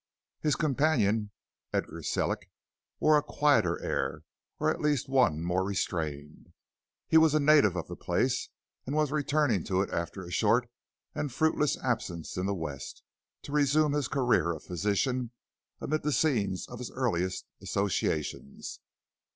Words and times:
His 0.39 0.55
companion, 0.55 1.29
Edgar 1.71 2.01
Sellick, 2.01 2.49
wore 2.99 3.19
a 3.19 3.21
quieter 3.21 3.79
air, 3.83 4.23
or 4.59 4.71
at 4.71 4.81
least 4.81 5.07
one 5.07 5.43
more 5.43 5.63
restrained. 5.63 6.53
He 7.07 7.17
was 7.19 7.35
a 7.35 7.39
native 7.39 7.75
of 7.75 7.87
the 7.87 7.95
place, 7.95 8.49
and 8.87 8.95
was 8.95 9.11
returning 9.11 9.63
to 9.65 9.83
it 9.83 9.91
after 9.91 10.23
a 10.25 10.31
short 10.31 10.67
and 11.13 11.31
fruitless 11.31 11.77
absence 11.83 12.35
in 12.35 12.47
the 12.47 12.55
west, 12.55 13.03
to 13.43 13.51
resume 13.51 13.93
his 13.93 14.07
career 14.07 14.51
of 14.53 14.63
physician 14.63 15.33
amid 15.79 16.01
the 16.01 16.11
scenes 16.11 16.67
of 16.67 16.79
his 16.79 16.89
earliest 16.89 17.45
associations. 17.61 18.79